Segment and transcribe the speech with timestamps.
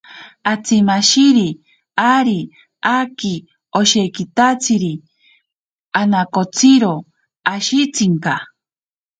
[0.51, 1.49] Atsimashiri
[2.15, 2.39] ari
[2.93, 3.33] aaki
[3.79, 4.93] oshekitatsiri
[5.99, 6.93] anakotsiro
[7.53, 8.33] ashintsinka.